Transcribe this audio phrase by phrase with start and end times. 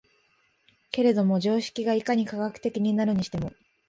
[0.89, 3.53] けれども常識がいかに科学的になるにしても、